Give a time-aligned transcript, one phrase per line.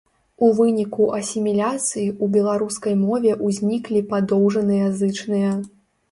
[0.45, 5.53] У выніку асіміляцыі ў беларускай мове узніклі падоўжаныя зычныя.